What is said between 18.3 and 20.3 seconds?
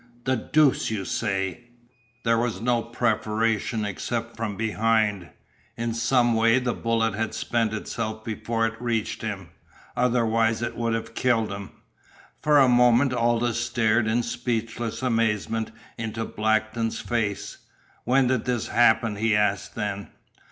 this happen?" he asked then.